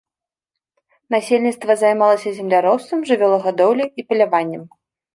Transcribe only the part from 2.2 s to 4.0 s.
земляробствам, жывёлагадоўляй